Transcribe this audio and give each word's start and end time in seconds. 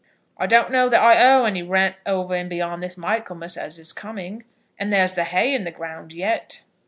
"I 0.35 0.47
don't 0.47 0.71
know 0.71 0.89
that 0.89 0.99
I 1.03 1.31
owe 1.31 1.43
any 1.45 1.61
rent 1.61 1.95
over 2.07 2.33
and 2.33 2.49
beyond 2.49 2.81
this 2.81 2.97
Michaelmas 2.97 3.55
as 3.55 3.77
is 3.77 3.93
coming, 3.93 4.43
and 4.79 4.91
there's 4.91 5.13
the 5.13 5.25
hay 5.25 5.55
on 5.55 5.63
the 5.63 5.69
ground 5.69 6.11
yet." 6.11 6.63